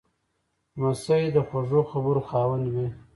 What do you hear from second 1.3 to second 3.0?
د خوږو خبرو خاوند وي.